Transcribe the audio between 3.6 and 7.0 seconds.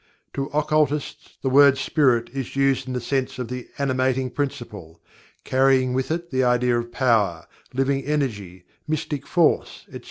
Animating Principle," carrying with it the idea of